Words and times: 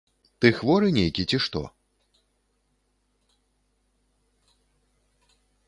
Ты 0.43 0.47
хворы 0.59 0.87
нейкі, 0.97 1.21
ці 1.33 1.37
што? 1.47 1.61